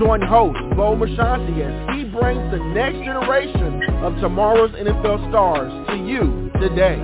[0.00, 5.96] Join host Bo Marchionte as he brings the next generation of tomorrow's NFL stars to
[5.96, 6.96] you today.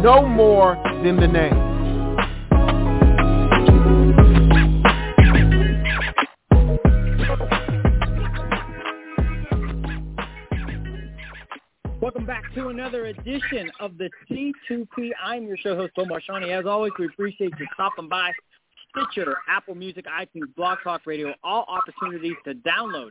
[0.00, 1.70] Know more than the name.
[12.00, 15.10] Welcome back to another edition of the C2P.
[15.20, 16.56] I'm your show host, Bo Marchionte.
[16.56, 18.30] As always, we appreciate you stopping by.
[18.90, 23.10] Stitcher, Apple Music, iTunes, Blog Talk Radio, all opportunities to download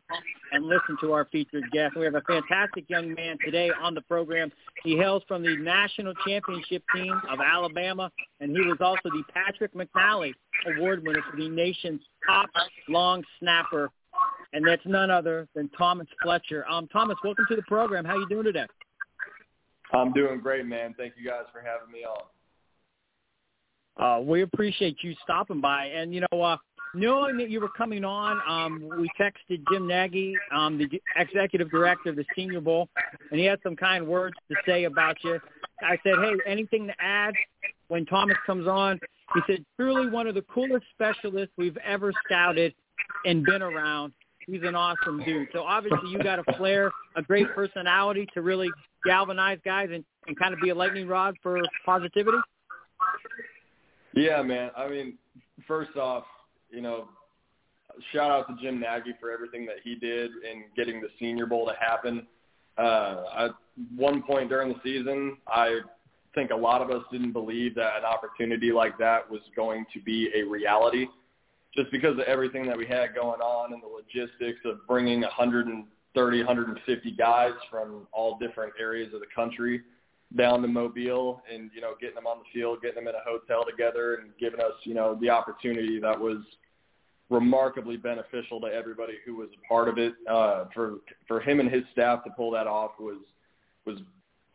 [0.52, 1.96] and listen to our featured guest.
[1.96, 4.52] We have a fantastic young man today on the program.
[4.84, 9.74] He hails from the national championship team of Alabama, and he was also the Patrick
[9.74, 10.34] Mannelly
[10.68, 12.50] Award winner for the nation's top
[12.88, 13.90] long snapper,
[14.54, 16.66] and that's none other than Thomas Fletcher.
[16.70, 18.06] Um, Thomas, welcome to the program.
[18.06, 18.66] How are you doing today?
[19.94, 20.94] I'm doing great, man.
[20.98, 22.24] Thank you guys for having me on.
[24.00, 25.86] Uh, we appreciate you stopping by.
[25.88, 26.58] And, you know, uh,
[26.94, 32.10] knowing that you were coming on, um, we texted Jim Nagy, um, the executive director
[32.10, 32.88] of the Senior Bowl,
[33.32, 35.40] and he had some kind words to say about you.
[35.82, 37.34] I said, hey, anything to add
[37.90, 39.00] when Thomas comes on?
[39.34, 42.74] He said, truly one of the coolest specialists we've ever scouted
[43.26, 44.14] and been around.
[44.48, 45.50] He's an awesome dude.
[45.54, 48.70] So obviously you got a flair, a great personality to really
[49.06, 52.38] galvanize guys and, and kind of be a lightning rod for positivity.
[54.16, 54.72] Yeah, man.
[54.76, 55.18] I mean,
[55.68, 56.24] first off,
[56.72, 57.08] you know,
[58.14, 61.66] shout out to Jim Nagy for everything that he did in getting the Senior Bowl
[61.68, 62.28] to happen.
[62.78, 63.52] Uh, at
[63.96, 65.80] one point during the season, I
[66.36, 70.02] think a lot of us didn't believe that an opportunity like that was going to
[70.02, 71.08] be a reality
[71.76, 76.38] just because of everything that we had going on and the logistics of bringing 130,
[76.38, 79.82] 150 guys from all different areas of the country
[80.38, 83.24] down to Mobile and, you know, getting them on the field, getting them in a
[83.26, 86.38] hotel together and giving us, you know, the opportunity that was
[87.30, 90.14] remarkably beneficial to everybody who was a part of it.
[90.30, 90.98] Uh, for,
[91.28, 93.18] for him and his staff to pull that off was,
[93.86, 93.98] was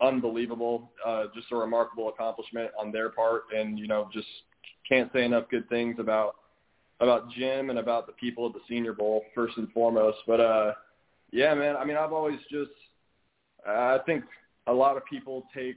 [0.01, 0.93] unbelievable.
[1.05, 3.45] Uh, just a remarkable accomplishment on their part.
[3.57, 4.29] And, you know, just
[4.89, 6.37] can't say enough good things about,
[7.01, 10.19] about Jim and about the people at the Senior Bowl first and foremost.
[10.27, 10.73] But, uh,
[11.33, 12.71] yeah, man, I mean, I've always just,
[13.67, 14.25] I think
[14.67, 15.77] a lot of people take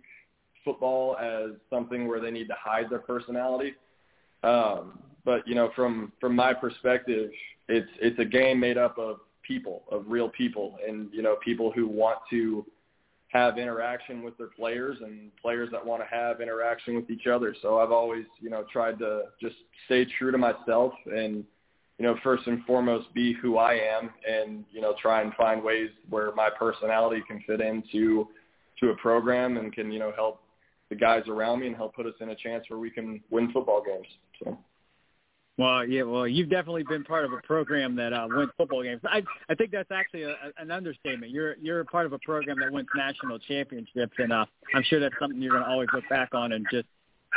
[0.63, 3.73] football as something where they need to hide their personality.
[4.43, 7.31] Um, but you know, from from my perspective,
[7.67, 11.71] it's it's a game made up of people, of real people, and you know, people
[11.71, 12.65] who want to
[13.29, 17.55] have interaction with their players and players that want to have interaction with each other.
[17.61, 19.55] So I've always, you know, tried to just
[19.85, 21.43] stay true to myself and,
[21.99, 25.61] you know, first and foremost be who I am and, you know, try and find
[25.61, 28.29] ways where my personality can fit into
[28.79, 30.41] to a program and can you know help
[30.89, 33.51] the guys around me and help put us in a chance where we can win
[33.51, 34.07] football games.
[34.43, 34.57] So.
[35.57, 39.01] Well, yeah, well, you've definitely been part of a program that uh, wins football games.
[39.05, 41.31] I I think that's actually a, an understatement.
[41.31, 44.45] You're you're a part of a program that wins national championships, and uh,
[44.75, 46.87] I'm sure that's something you're going to always look back on and just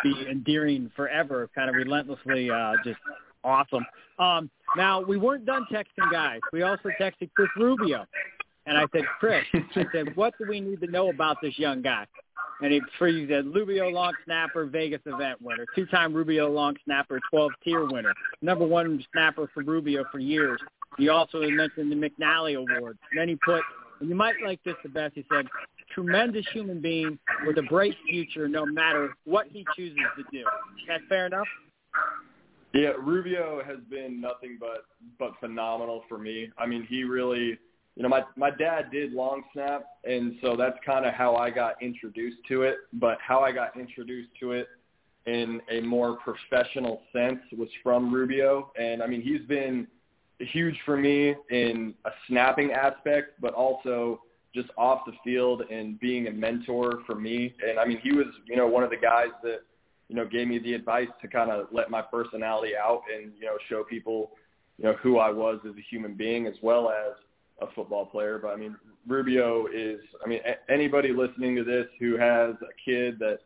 [0.03, 2.99] be endearing forever, kind of relentlessly, uh, just
[3.43, 3.87] awesome.
[4.19, 6.41] Um, now we weren't done texting guys.
[6.53, 8.07] We also texted Chris Rubio,
[8.66, 11.82] and I said, Chris, I said, what do we need to know about this young
[11.82, 12.06] guy?
[12.62, 17.87] And he, he said, Rubio long snapper, Vegas event winner, two-time Rubio long snapper, 12-tier
[17.87, 18.12] winner,
[18.43, 20.60] number one snapper for Rubio for years.
[20.98, 22.98] He also mentioned the Mannelly Award.
[23.10, 23.62] And then he put,
[24.00, 25.47] and you might like this the best, he said,
[25.94, 30.41] tremendous human being with a bright future no matter what he chooses to do.
[30.41, 31.48] Is that fair enough?
[32.72, 34.84] Yeah, Rubio has been nothing but
[35.19, 36.50] but phenomenal for me.
[36.56, 37.59] I mean, he really–
[37.97, 41.51] you know, my my dad did long snap, and so that's kind of how I
[41.51, 42.77] got introduced to it.
[42.95, 44.69] But how I got introduced to it
[45.27, 49.87] in a more professional sense was from Rubio, and I mean he's been
[50.39, 54.22] huge for me in a snapping aspect, but also
[54.54, 57.54] just off the field and being a mentor for me.
[57.66, 59.60] And I mean he was you know one of the guys that
[60.09, 63.47] you know gave me the advice to kind of let my personality out and you
[63.47, 64.31] know show people
[64.78, 67.15] you know who I was as a human being as well as
[67.60, 68.77] a football player, but I mean
[69.07, 70.01] Rubio is.
[70.24, 73.39] I mean anybody listening to this who has a kid that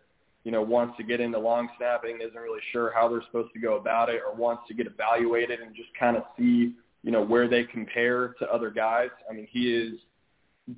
[0.44, 3.60] you know wants to get into long snapping, isn't really sure how they're supposed to
[3.60, 7.22] go about it, or wants to get evaluated and just kind of see you know
[7.22, 9.10] where they compare to other guys.
[9.30, 9.94] I mean he is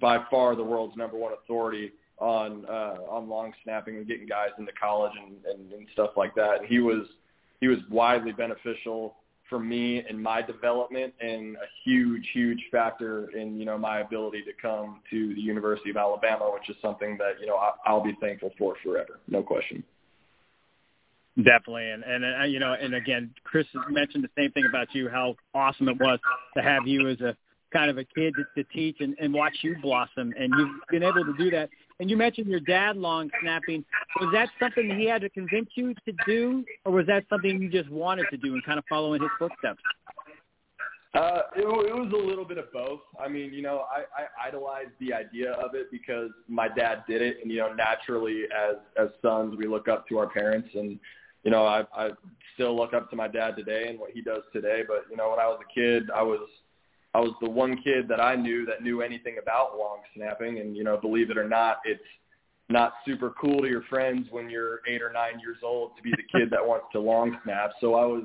[0.00, 4.48] by far the world's number one authority on uh, on long snapping and getting guys
[4.58, 6.60] into college and, and, and stuff like that.
[6.60, 7.06] And he was
[7.60, 9.16] he was widely beneficial
[9.48, 14.42] for me and my development and a huge, huge factor in, you know, my ability
[14.42, 18.16] to come to the University of Alabama, which is something that, you know, I'll be
[18.20, 19.20] thankful for forever.
[19.28, 19.84] No question.
[21.36, 25.10] Definitely, and and uh, you know, and again, Chris mentioned the same thing about you,
[25.10, 26.18] how awesome it was
[26.56, 27.36] to have you as a
[27.70, 31.02] kind of a kid to, to teach and, and watch you blossom, and you've been
[31.02, 31.68] able to do that.
[31.98, 33.84] And you mentioned your dad long snapping.
[34.20, 37.70] Was that something he had to convince you to do, or was that something you
[37.70, 39.80] just wanted to do and kind of follow in his footsteps?
[41.14, 43.00] Uh, it, it was a little bit of both.
[43.18, 47.22] I mean, you know, I, I idolized the idea of it because my dad did
[47.22, 50.98] it, and you know, naturally, as as sons, we look up to our parents, and
[51.42, 52.10] you know, I I
[52.52, 54.82] still look up to my dad today and what he does today.
[54.86, 56.40] But you know, when I was a kid, I was
[57.16, 60.76] I was the one kid that I knew that knew anything about long snapping, and
[60.76, 61.98] you know, believe it or not, it's
[62.68, 66.10] not super cool to your friends when you're eight or nine years old to be
[66.10, 67.70] the kid that wants to long snap.
[67.80, 68.24] So I was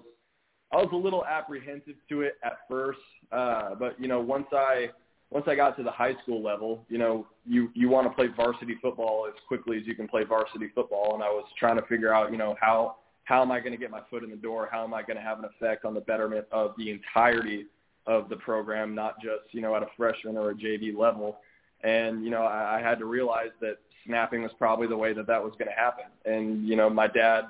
[0.74, 3.00] I was a little apprehensive to it at first,
[3.32, 4.90] uh, but you know, once I
[5.30, 8.28] once I got to the high school level, you know, you you want to play
[8.36, 11.86] varsity football as quickly as you can play varsity football, and I was trying to
[11.88, 14.36] figure out, you know, how how am I going to get my foot in the
[14.36, 14.68] door?
[14.70, 17.68] How am I going to have an effect on the betterment of the entirety
[18.08, 21.40] of the program, not just you know at a freshman or a JV level.
[21.84, 25.28] And you know, I, I had to realize that snapping was probably the way that
[25.28, 26.06] that was going to happen.
[26.26, 27.46] And you know, my dad,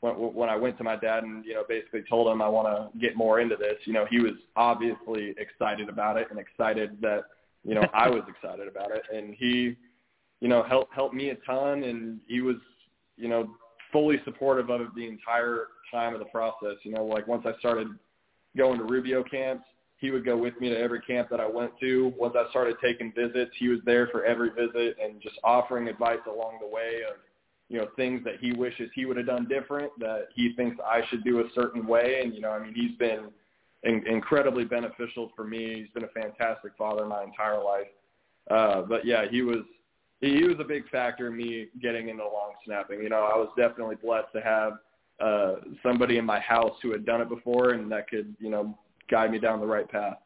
[0.00, 2.68] when, when I went to my dad and you know basically told him I want
[2.68, 6.98] to get more into this, you know, he was obviously excited about it and excited
[7.00, 7.24] that
[7.64, 9.76] you know I was excited about it, and he,
[10.40, 12.56] you know, helped helped me a ton, and he was,
[13.16, 13.50] you know,
[13.92, 16.76] fully supportive of it the entire time of the process.
[16.84, 17.88] You know, like once I started
[18.56, 19.64] going to Rubio camps,
[20.00, 22.12] he would go with me to every camp that I went to.
[22.18, 26.20] Once I started taking visits, he was there for every visit and just offering advice
[26.26, 27.16] along the way of,
[27.68, 31.02] you know, things that he wishes he would have done different, that he thinks I
[31.10, 32.22] should do a certain way.
[32.24, 33.28] And, you know, I mean, he's been
[33.82, 35.80] in- incredibly beneficial for me.
[35.80, 37.88] He's been a fantastic father my entire life.
[38.50, 39.64] Uh, but yeah, he was,
[40.22, 43.02] he was a big factor in me getting into long snapping.
[43.02, 44.72] You know, I was definitely blessed to have
[45.20, 48.78] uh, somebody in my house who had done it before and that could, you know,
[49.10, 50.18] guide me down the right path.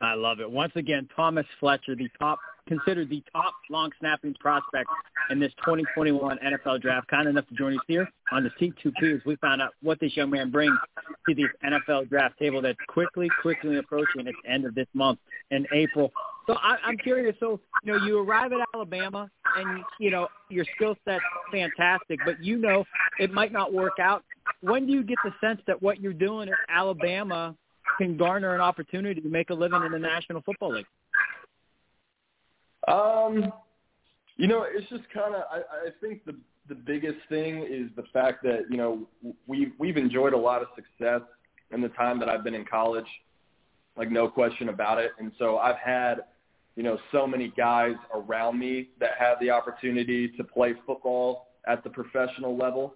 [0.00, 0.50] I love it.
[0.50, 4.88] Once again, Thomas Fletcher, the top considered the top long snapping prospect
[5.28, 9.20] in this 2021 NFL draft, kind enough to join us here on the C2P as
[9.26, 10.78] we found out what this young man brings
[11.28, 15.18] to the NFL draft table that's quickly, quickly approaching its end of this month
[15.50, 16.12] in April.
[16.50, 17.36] So I, I'm curious.
[17.38, 22.42] So you know, you arrive at Alabama, and you know your skill set's fantastic, but
[22.42, 22.84] you know
[23.20, 24.24] it might not work out.
[24.60, 27.54] When do you get the sense that what you're doing at Alabama
[27.98, 30.86] can garner an opportunity to make a living in the National Football League?
[32.88, 33.52] Um,
[34.36, 35.42] you know, it's just kind of.
[35.52, 36.34] I, I think the
[36.68, 39.06] the biggest thing is the fact that you know
[39.46, 41.20] we we've enjoyed a lot of success
[41.70, 43.06] in the time that I've been in college,
[43.96, 45.12] like no question about it.
[45.20, 46.22] And so I've had
[46.76, 51.84] you know so many guys around me that have the opportunity to play football at
[51.84, 52.94] the professional level,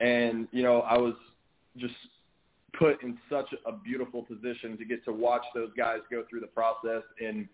[0.00, 1.14] and you know I was
[1.76, 1.94] just
[2.78, 6.46] put in such a beautiful position to get to watch those guys go through the
[6.46, 7.48] process and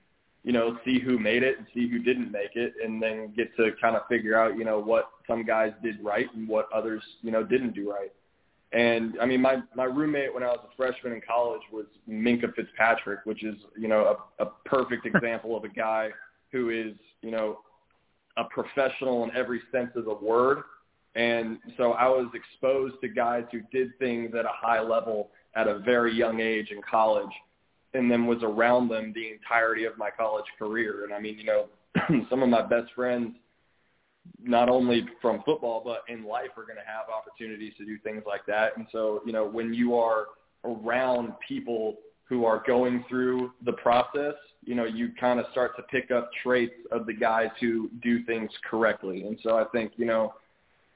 [0.44, 3.54] you know see who made it and see who didn't make it and then get
[3.56, 7.02] to kind of figure out you know what some guys did right and what others
[7.22, 8.12] you know didn't do right
[8.72, 12.54] and I mean my my roommate when I was a freshman in college was Minkah
[12.54, 16.10] Fitzpatrick which is you know a, a perfect example of a guy
[16.50, 17.58] who is you know
[18.36, 20.62] a professional in every sense of the word
[21.14, 25.68] and so I was exposed to guys who did things at a high level at
[25.68, 27.32] a very young age in college
[27.94, 31.04] and then was around them the entirety of my college career.
[31.04, 31.66] And I mean, you know,
[32.30, 33.34] some of my best friends,
[34.42, 38.22] not only from football, but in life are going to have opportunities to do things
[38.26, 38.76] like that.
[38.76, 40.26] And so, you know, when you are
[40.64, 45.82] around people who are going through the process, you know, you kind of start to
[45.84, 49.26] pick up traits of the guys who do things correctly.
[49.26, 50.34] And so I think, you know,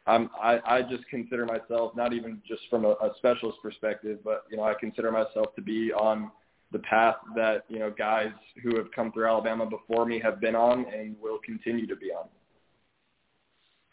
[0.06, 4.44] I'm, I, I just consider myself not even just from a, a specialist perspective, but
[4.50, 6.30] you know I consider myself to be on
[6.72, 8.30] the path that you know guys
[8.62, 12.12] who have come through Alabama before me have been on and will continue to be
[12.12, 12.28] on.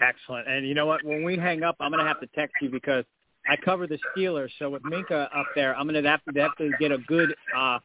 [0.04, 0.48] Excellent.
[0.48, 1.04] And you know what?
[1.04, 3.06] When we hang up, I'm going to have to text you because
[3.48, 4.50] I cover the Steelers.
[4.60, 7.34] So with Minkah up there, I'm going to have to, have to get a good,
[7.56, 7.80] uh,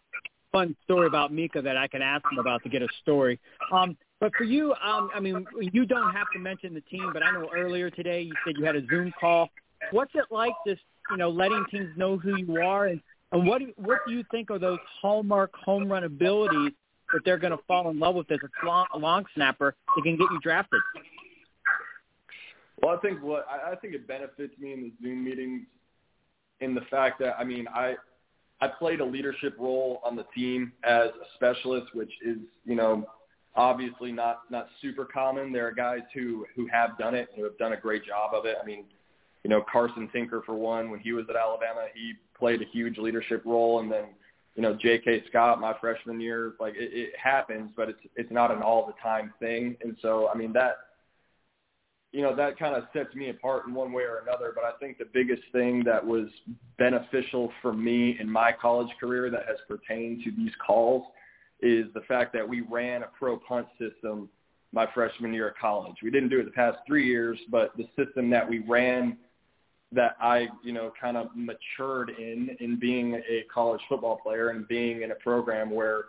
[0.51, 3.39] fun story about Minkah that I can ask him about to get a story.
[3.73, 7.23] Um, but for you, um, I mean, you don't have to mention the team, but
[7.23, 9.49] I know earlier today you said you had a Zoom call.
[9.93, 13.59] What's it like just, you know, letting teams know who you are and, and what
[13.59, 16.73] do, what do you think are those hallmark home run abilities
[17.13, 20.03] that they're going to fall in love with as a long, a long snapper that
[20.03, 20.81] can get you drafted.
[22.82, 25.62] Well, I think what I think it benefits me in the Zoom meetings
[26.61, 27.97] in the fact that I mean I
[28.61, 33.06] I played a leadership role on the team as a specialist, which is you know
[33.56, 35.52] obviously not not super common.
[35.52, 38.32] There are guys who who have done it and who have done a great job
[38.35, 38.56] of it.
[38.62, 38.85] I mean,
[39.44, 42.99] you know Carson Tinker for one, when he was at Alabama, he played a huge
[42.99, 44.04] leadership role, and then
[44.54, 45.25] you know J.K.
[45.28, 48.94] Scott my freshman year, like it, it happens, but it's it's not an all the
[49.02, 50.76] time thing, and so I mean that
[52.12, 54.53] you know, that kind of sets me apart in one way or another.
[54.55, 56.29] But I think the biggest thing that was
[56.79, 61.05] beneficial for me in my college career that has pertained to these calls
[61.61, 64.29] is the fact that we ran a pro punt system
[64.73, 65.97] my freshman year of college.
[66.03, 69.17] We didn't do it the past three years, but the system that we ran
[69.93, 74.69] that I, you know, kind of matured in, in being a college football player and
[74.69, 76.05] being in a program where,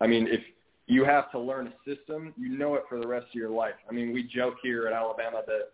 [0.00, 0.40] I mean, if
[0.92, 2.34] you have to learn a system.
[2.36, 3.74] You know it for the rest of your life.
[3.88, 5.70] I mean, we joke here at Alabama that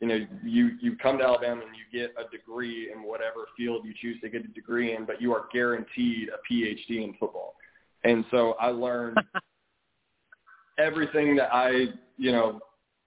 [0.00, 3.84] you know you you come to Alabama and you get a degree in whatever field
[3.84, 7.54] you choose to get a degree in, but you are guaranteed a PhD in football.
[8.02, 9.18] And so I learned
[10.78, 11.86] everything that I
[12.18, 12.60] you know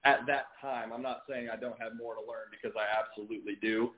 [0.05, 0.93] at that time.
[0.93, 3.91] I'm not saying I don't have more to learn because I absolutely do,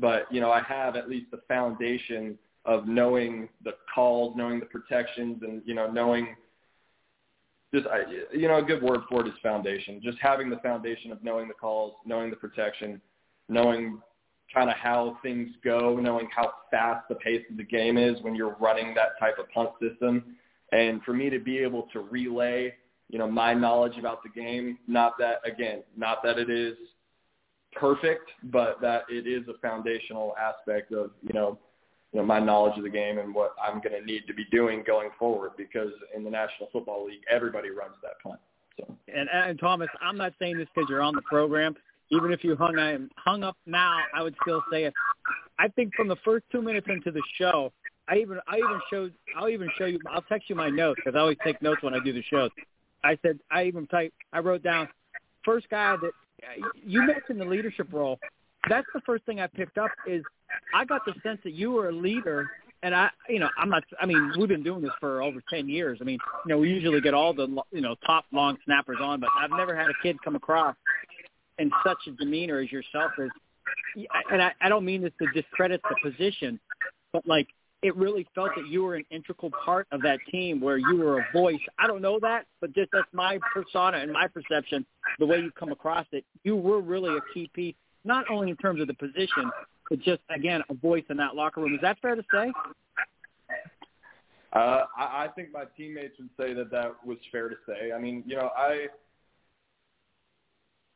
[0.00, 4.66] but you know I have at least the foundation of knowing the calls, knowing the
[4.66, 6.34] protections, and you know knowing
[7.74, 8.00] just I,
[8.32, 10.00] you know a good word for it is foundation.
[10.02, 13.00] Just having the foundation of knowing the calls, knowing the protection,
[13.48, 14.00] knowing
[14.52, 18.34] kind of how things go, knowing how fast the pace of the game is when
[18.34, 20.36] you're running that type of punt system,
[20.72, 22.74] and for me to be able to relay,
[23.10, 24.78] you know, my knowledge about the game.
[24.86, 26.74] Not that again, not that it is
[27.72, 31.58] perfect, but that it is a foundational aspect of you know
[32.12, 34.44] you know, my knowledge of the game and what I'm going to need to be
[34.50, 38.40] doing going forward because in the National Football League, everybody runs that punt.
[38.78, 38.94] So.
[39.14, 41.74] And, and Thomas, I'm not saying this because you're on the program.
[42.10, 44.94] Even if you hung hung up now, I would still say it.
[45.58, 47.70] I think from the first two minutes into the show,
[48.08, 51.16] I even I even showed I'll even show you I'll text you my notes because
[51.16, 52.50] I always take notes when I do the shows.
[53.04, 54.88] I said I even type I wrote down
[55.44, 56.12] first guy that
[56.82, 58.18] you mentioned the leadership role.
[58.68, 60.22] That's the first thing I picked up is
[60.74, 62.50] I got the sense that you were a leader,
[62.82, 63.84] and I, you know, I'm not.
[64.00, 65.98] I mean, we've been doing this for over ten years.
[66.00, 69.20] I mean, you know, we usually get all the, you know, top long snappers on,
[69.20, 70.76] but I've never had a kid come across
[71.58, 73.28] in such a demeanor as yourself as.
[74.30, 76.58] And I, I don't mean this to discredit the position,
[77.12, 77.48] but like
[77.82, 81.20] it really felt that you were an integral part of that team where you were
[81.20, 81.60] a voice.
[81.78, 84.84] I don't know that, but just that's my persona and my perception,
[85.18, 86.24] the way you come across it.
[86.42, 89.50] You were really a key piece, not only in terms of the position,
[89.90, 91.74] but just again a voice in that locker room.
[91.74, 92.52] Is that fair to say?
[94.52, 97.92] Uh, I, I think my teammates would say that that was fair to say.
[97.92, 98.86] I mean, you know, I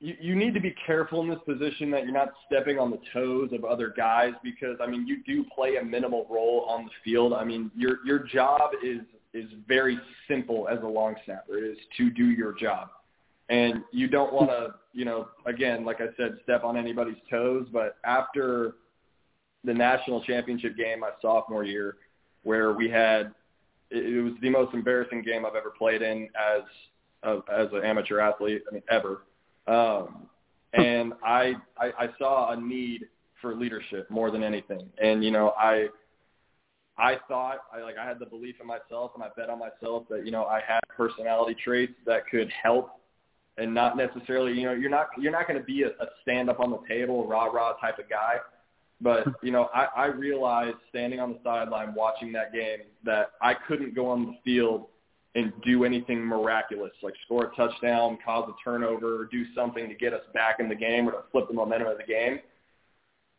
[0.01, 2.99] you, you need to be careful in this position that you're not stepping on the
[3.13, 6.91] toes of other guys because I mean you do play a minimal role on the
[7.05, 7.33] field.
[7.33, 9.01] I mean your your job is
[9.35, 11.57] is very simple as a long snapper.
[11.57, 12.89] It is to do your job.
[13.49, 17.67] And you don't want to, you know, again, like I said, step on anybody's toes.
[17.73, 18.75] But after
[19.65, 21.97] the national championship game my sophomore year,
[22.43, 23.33] where we had
[23.91, 26.63] it was the most embarrassing game I've ever played in as
[27.23, 28.63] a, as an amateur athlete.
[28.69, 29.23] I mean, ever.
[29.67, 30.27] Um,
[30.73, 33.03] and I, I I saw a need
[33.41, 34.89] for leadership more than anything.
[35.03, 35.89] And you know, I
[36.99, 40.05] I thought I like I had the belief in myself and I bet on myself
[40.11, 42.91] that you know I had personality traits that could help
[43.59, 46.49] and not necessarily you know you're not you're not going to be a, a stand
[46.49, 48.37] up on the table rah rah type of guy
[49.03, 53.55] but you know, I, I realized standing on the sideline watching that game that I
[53.55, 54.87] couldn't go on the field
[55.35, 60.13] and do anything miraculous, like score a touchdown, cause a turnover, do something to get
[60.13, 62.39] us back in the game or to flip the momentum of the game.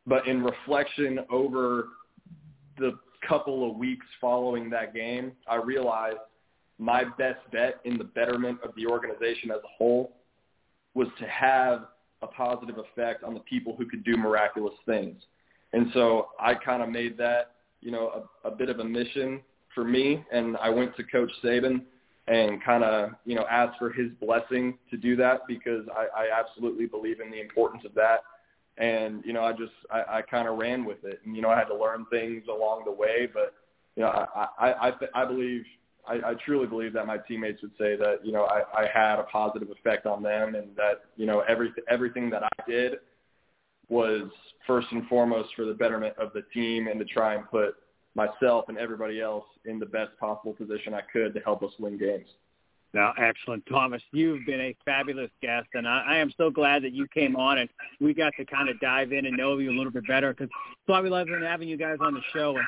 [0.06, 1.90] But in reflection over
[2.78, 6.18] the couple of weeks following that game, I realized
[6.80, 10.18] my best bet in the betterment of the organization as a whole
[10.96, 11.86] was to have
[12.22, 15.22] a positive effect on the people who could do miraculous things.
[15.74, 19.42] And so I kind of made that, you know, a, a bit of a mission
[19.74, 20.24] for me.
[20.32, 21.82] And I went to Coach Saban
[22.28, 26.40] and kind of, you know, asked for his blessing to do that because I, I
[26.40, 28.22] absolutely believe in the importance of that.
[28.78, 31.22] And, you know, I just, I, I kind of ran with it.
[31.26, 33.54] And, you know, I had to learn things along the way, but,
[33.96, 35.64] you know, I, I, I, I believe,
[36.08, 39.20] I, I truly believe that my teammates would say that, you know, I, I had
[39.20, 42.94] a positive effect on them and that, you know, every, everything that I did–
[43.90, 44.30] was
[44.66, 47.76] first and foremost for the betterment of the team and to try and put
[48.16, 51.98] myself and everybody else in the best possible position I could to help us win
[51.98, 52.28] games.
[52.94, 54.04] No, excellent, Thomas.
[54.12, 57.58] You've been a fabulous guest, and I, I am so glad that you came on
[57.58, 57.70] and
[58.00, 60.32] we got to kind of dive in and know you a little bit better.
[60.32, 62.56] Because that's why we love having you guys on the show.
[62.56, 62.68] And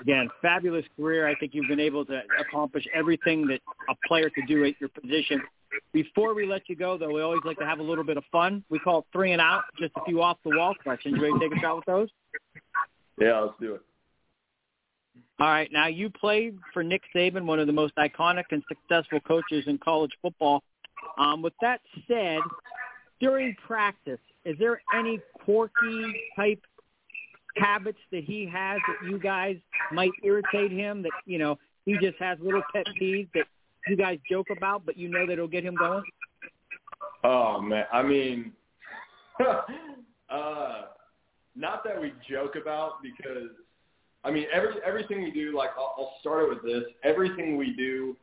[0.00, 1.28] again, fabulous career.
[1.28, 4.88] I think you've been able to accomplish everything that a player could do at your
[4.88, 5.42] position.
[5.92, 8.24] Before we let you go, though, we always like to have a little bit of
[8.32, 8.64] fun.
[8.70, 11.16] We call it three and out, just a few off the wall questions.
[11.16, 12.08] You ready to take a shot with those?
[13.20, 13.82] Yeah, let's do it.
[15.40, 15.70] All right.
[15.72, 19.78] Now you played for Nick Saban, one of the most iconic and successful coaches in
[19.78, 20.62] college football.
[21.18, 22.40] Um, with that said,
[23.20, 26.60] during practice, is there any quirky type
[27.56, 29.56] habits that he has that you guys
[29.92, 31.02] might irritate him?
[31.02, 33.44] That you know he just has little pet peeves that
[33.88, 36.02] you guys joke about, but you know that it'll get him going.
[37.24, 38.52] Oh man, I mean,
[40.30, 40.82] uh,
[41.56, 43.50] not that we joke about because
[44.22, 46.84] I mean, every everything we do, like I'll, I'll start it with this.
[47.04, 48.16] Everything we do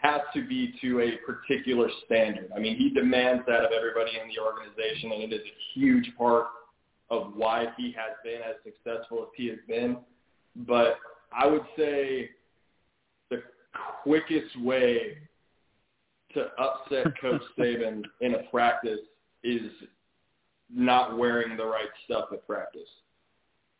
[0.00, 2.50] has to be to a particular standard.
[2.54, 6.12] I mean, he demands that of everybody in the organization, and it is a huge
[6.16, 6.46] part
[7.10, 9.96] of why he has been as successful as he has been.
[10.66, 10.98] But
[11.32, 12.30] I would say
[13.30, 13.42] the
[14.02, 15.18] quickest way
[16.34, 19.00] to upset Coach Saban in a practice
[19.42, 19.70] is
[20.72, 22.88] not wearing the right stuff at practice.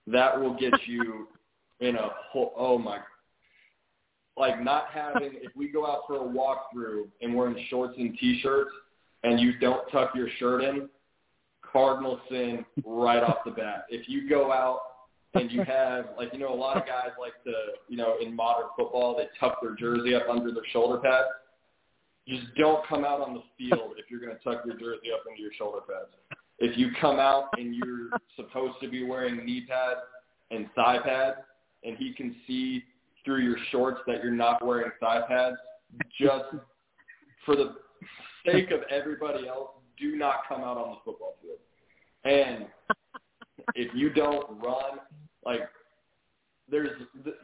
[0.06, 1.28] That will get you
[1.80, 2.98] in a whole, oh my,
[4.36, 8.16] like not having, if we go out for a walkthrough and we're in shorts and
[8.18, 8.70] t-shirts
[9.22, 10.88] and you don't tuck your shirt in,
[11.72, 13.86] cardinal sin right off the bat.
[13.88, 14.80] If you go out
[15.34, 17.52] and you have, like, you know, a lot of guys like to,
[17.88, 21.28] you know, in modern football, they tuck their jersey up under their shoulder pads.
[22.28, 25.24] Just don't come out on the field if you're going to tuck your jersey up
[25.28, 26.40] into your shoulder pads.
[26.58, 30.00] If you come out and you're supposed to be wearing knee pads
[30.50, 31.36] and thigh pads,
[31.84, 32.82] and he can see
[33.24, 35.56] through your shorts that you're not wearing thigh pads,
[36.18, 36.44] just
[37.44, 37.74] for the
[38.44, 41.58] sake of everybody else, do not come out on the football field.
[42.24, 42.66] And
[43.74, 44.98] if you don't run,
[45.44, 45.60] like
[46.70, 46.90] there's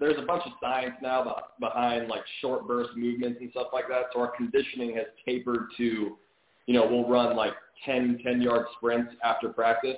[0.01, 4.07] there's a bunch of science now behind like short burst movements and stuff like that.
[4.13, 6.17] So our conditioning has tapered to,
[6.67, 9.97] you know, we'll run like 10 10 yard sprints after practice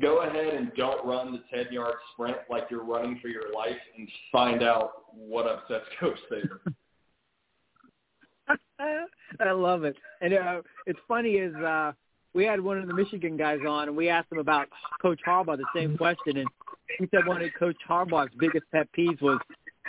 [0.00, 3.76] go ahead and don't run the 10 yard sprint like you're running for your life
[3.96, 6.74] and find out what upsets Coach Saban.
[9.40, 9.96] I love it.
[10.20, 11.92] And uh, it's funny is uh,
[12.34, 14.68] we had one of the Michigan guys on, and we asked him about
[15.00, 16.48] Coach Harbaugh the same question, and
[16.98, 19.40] he said one of Coach Harbaugh's biggest pet peeves was,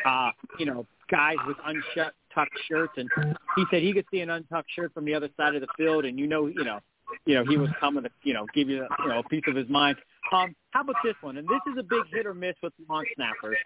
[0.05, 3.09] uh, you know, guys with untucked shirts, and
[3.55, 6.05] he said he could see an untucked shirt from the other side of the field,
[6.05, 6.79] and you know, you know,
[7.25, 9.55] you know, he was coming to, you know, give you, you know, a piece of
[9.55, 9.97] his mind.
[10.31, 11.37] Um, how about this one?
[11.37, 13.57] And this is a big hit or miss with long snappers.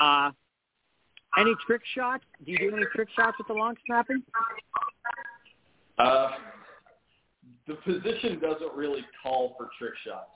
[0.00, 0.30] Uh,
[1.38, 2.24] any trick shots?
[2.44, 4.22] Do you do any trick shots with the long snapping?
[5.98, 6.30] Uh,
[7.66, 10.30] the position doesn't really call for trick shots.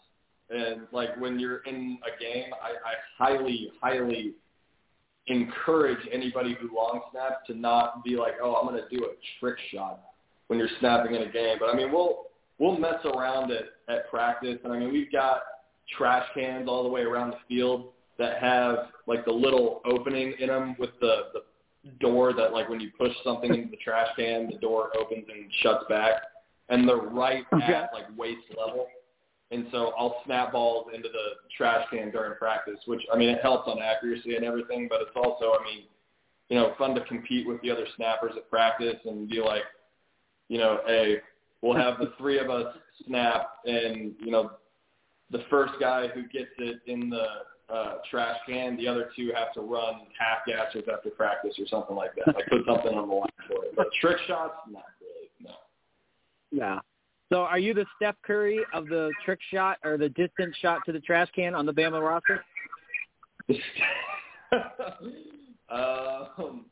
[0.48, 4.34] And like when you're in a game, I, I highly, highly
[5.26, 9.08] encourage anybody who long snaps to not be like, oh, I'm going to do a
[9.40, 10.00] trick shot
[10.48, 11.56] when you're snapping in a game.
[11.58, 12.26] But I mean, we'll
[12.58, 15.42] we'll mess around at at practice, and I mean, we've got
[15.96, 20.48] trash cans all the way around the field that have like the little opening in
[20.48, 21.40] them with the the
[22.00, 25.50] door that like when you push something into the trash can, the door opens and
[25.62, 26.14] shuts back,
[26.68, 27.64] and they're right okay.
[27.64, 28.86] at like waist level.
[29.52, 33.40] And so I'll snap balls into the trash can during practice, which I mean it
[33.42, 35.84] helps on accuracy and everything, but it's also I mean,
[36.48, 39.62] you know, fun to compete with the other snappers at practice and be like,
[40.48, 41.20] you know, a
[41.62, 42.74] we'll have the three of us
[43.06, 44.52] snap, and you know,
[45.30, 47.26] the first guy who gets it in the
[47.72, 51.96] uh, trash can, the other two have to run half gassers after practice or something
[51.96, 52.34] like that.
[52.34, 53.74] Like put something on the line for it.
[53.76, 55.28] But trick shots, not really.
[55.42, 55.54] No.
[56.52, 56.78] Yeah.
[57.32, 60.92] So are you the Steph Curry of the trick shot or the distance shot to
[60.92, 62.44] the trash can on the Bama roster?
[65.68, 66.66] um,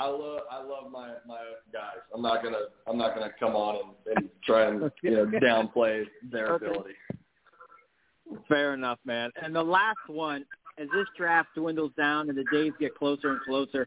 [0.00, 1.98] I love I love my my guys.
[2.14, 6.04] I'm not gonna I'm not gonna come on and, and try and you know downplay
[6.32, 6.66] their okay.
[6.66, 6.94] ability.
[8.48, 9.30] Fair enough, man.
[9.42, 10.46] And the last one,
[10.78, 13.86] as this draft dwindles down and the days get closer and closer,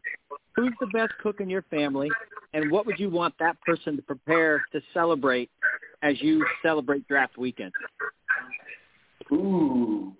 [0.54, 2.10] who's the best cook in your family,
[2.52, 5.50] and what would you want that person to prepare to celebrate
[6.02, 7.72] as you celebrate draft weekend?
[9.32, 10.12] Ooh,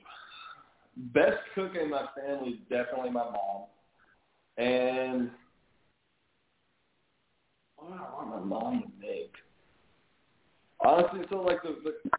[1.13, 3.67] best cook in my family is definitely my mom,
[4.57, 5.31] and
[7.85, 9.33] what I want my mom to make.
[10.85, 12.11] Honestly, so like the, the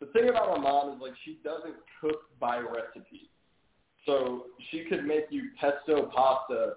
[0.00, 3.30] the thing about my mom is like she doesn't cook by recipe.
[4.06, 6.74] So she could make you pesto pasta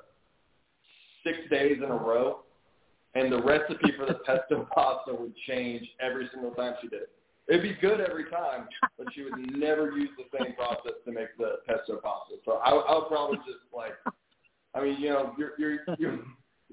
[1.23, 2.41] six days in a row,
[3.15, 7.10] and the recipe for the pesto pasta would change every single time she did it.
[7.47, 11.36] It'd be good every time, but she would never use the same process to make
[11.38, 12.36] the pesto pasta.
[12.45, 13.93] So I, I would probably just like,
[14.73, 16.19] I mean, you know, your your your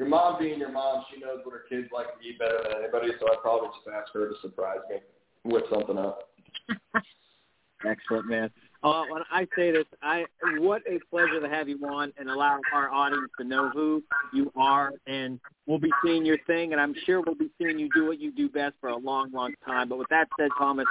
[0.00, 2.82] your mom being your mom, she knows what her kids like to eat better than
[2.82, 3.12] anybody.
[3.20, 4.96] So I'd probably just ask her to surprise me,
[5.44, 6.30] with something up.
[7.86, 8.50] Excellent, man.
[8.82, 10.24] Uh, when I say this, I
[10.58, 14.50] what a pleasure to have you on and allow our audience to know who you
[14.56, 18.06] are, and we'll be seeing your thing, and I'm sure we'll be seeing you do
[18.06, 19.90] what you do best for a long, long time.
[19.90, 20.86] But with that said, Thomas,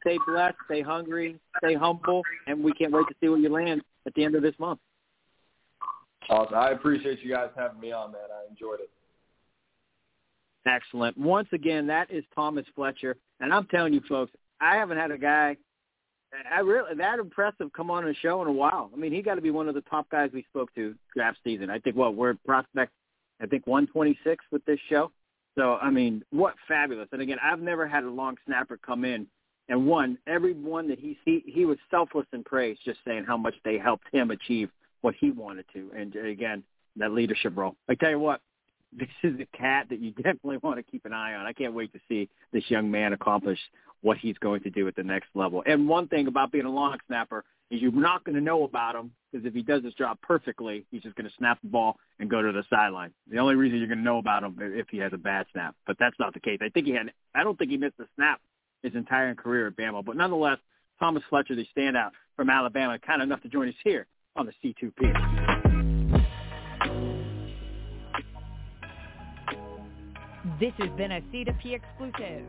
[0.00, 3.82] stay blessed, stay hungry, stay humble, and we can't wait to see where you land
[4.04, 4.80] at the end of this month.
[6.28, 6.56] Awesome.
[6.56, 8.22] I appreciate you guys having me on, man.
[8.30, 8.90] I enjoyed it.
[10.66, 11.18] Excellent.
[11.18, 15.18] Once again, that is Thomas Fletcher, and I'm telling you, folks, I haven't had a
[15.18, 15.56] guy
[16.50, 18.90] I really that impressive come on a show in a while.
[18.92, 21.38] I mean, he got to be one of the top guys we spoke to draft
[21.44, 21.68] season.
[21.68, 22.92] I think what we're prospect,
[23.40, 25.10] I think 126 with this show.
[25.56, 27.08] So I mean, what fabulous!
[27.12, 29.26] And again, I've never had a long snapper come in
[29.68, 33.36] and one every one that he he he was selfless in praise, just saying how
[33.36, 34.70] much they helped him achieve
[35.02, 35.90] what he wanted to.
[35.96, 36.64] And again,
[36.96, 37.76] that leadership role.
[37.88, 38.40] I tell you what,
[38.92, 41.46] this is a cat that you definitely want to keep an eye on.
[41.46, 43.58] I can't wait to see this young man accomplish
[44.00, 45.62] what he's going to do at the next level.
[45.66, 48.96] And one thing about being a long snapper is you're not going to know about
[48.96, 51.96] him because if he does his job perfectly, he's just going to snap the ball
[52.18, 53.12] and go to the sideline.
[53.30, 55.74] The only reason you're going to know about him if he has a bad snap,
[55.86, 56.58] but that's not the case.
[56.60, 57.12] I think he had.
[57.34, 58.40] I don't think he missed a snap
[58.82, 60.58] his entire career at Bama, but nonetheless,
[60.98, 66.22] Thomas Fletcher, the standout from Alabama, kind enough to join us here on the C2P.
[70.58, 72.48] This has been a C2P exclusive.